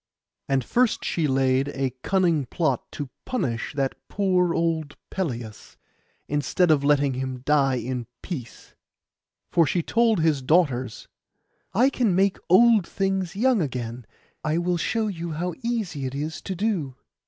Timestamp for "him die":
7.13-7.75